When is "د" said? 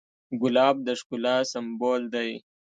0.85-0.87